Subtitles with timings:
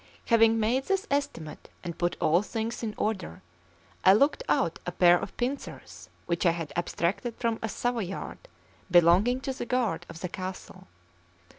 [0.25, 3.43] Having made this estimate and put all things in order,
[4.03, 8.39] I looked out a pair of pincers which I had abstracted from a Savoyard
[8.89, 10.87] belonging to the guard of the castle.